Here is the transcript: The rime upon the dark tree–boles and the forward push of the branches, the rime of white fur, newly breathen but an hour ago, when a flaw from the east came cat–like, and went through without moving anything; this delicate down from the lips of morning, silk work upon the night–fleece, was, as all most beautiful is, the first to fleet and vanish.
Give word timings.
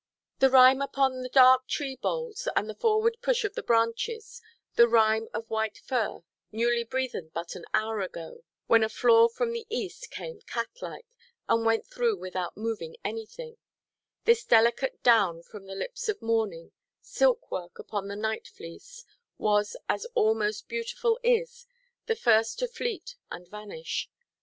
The 0.39 0.49
rime 0.49 0.81
upon 0.81 1.21
the 1.21 1.29
dark 1.29 1.67
tree–boles 1.67 2.47
and 2.55 2.67
the 2.67 2.73
forward 2.73 3.17
push 3.21 3.43
of 3.43 3.53
the 3.53 3.61
branches, 3.61 4.41
the 4.75 4.87
rime 4.87 5.27
of 5.31 5.47
white 5.47 5.77
fur, 5.77 6.23
newly 6.51 6.83
breathen 6.83 7.29
but 7.35 7.53
an 7.55 7.65
hour 7.71 8.01
ago, 8.01 8.43
when 8.65 8.83
a 8.83 8.89
flaw 8.89 9.27
from 9.27 9.51
the 9.53 9.67
east 9.69 10.09
came 10.09 10.41
cat–like, 10.47 11.05
and 11.47 11.67
went 11.67 11.85
through 11.85 12.17
without 12.17 12.57
moving 12.57 12.95
anything; 13.05 13.57
this 14.25 14.43
delicate 14.43 15.03
down 15.03 15.43
from 15.43 15.67
the 15.67 15.75
lips 15.75 16.09
of 16.09 16.19
morning, 16.19 16.71
silk 16.99 17.51
work 17.51 17.77
upon 17.77 18.07
the 18.07 18.15
night–fleece, 18.15 19.05
was, 19.37 19.77
as 19.87 20.05
all 20.15 20.33
most 20.33 20.67
beautiful 20.67 21.19
is, 21.21 21.67
the 22.07 22.15
first 22.15 22.57
to 22.57 22.67
fleet 22.67 23.17
and 23.29 23.47
vanish. 23.47 24.09